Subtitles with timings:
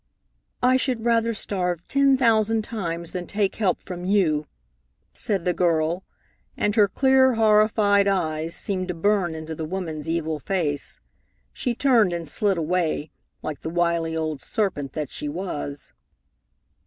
[0.63, 4.47] "I should rather starve ten thousand times than take help from you,"
[5.13, 6.03] said the girl,
[6.57, 10.99] and her clear, horrified eyes seemed to burn into the woman's evil face.
[11.53, 13.11] She turned and slid away,
[13.43, 15.93] like the wily old serpent that she was.